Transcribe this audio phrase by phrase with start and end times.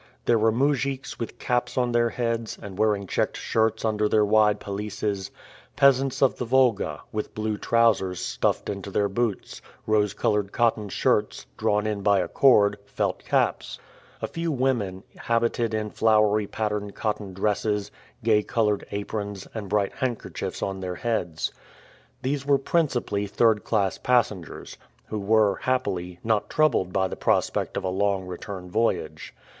[0.25, 4.59] There were mujiks with caps on their heads, and wearing checked shirts under their wide
[4.59, 5.29] pelisses;
[5.75, 11.45] peasants of the Volga, with blue trousers stuffed into their boots, rose colored cotton shirts,
[11.55, 13.77] drawn in by a cord, felt caps;
[14.23, 17.91] a few women, habited in flowery patterned cotton dresses,
[18.23, 21.51] gay colored aprons, and bright handkerchiefs on their heads.
[22.23, 24.77] These were principally third class passengers,
[25.09, 29.35] who were, happily, not troubled by the prospect of a long return voyage.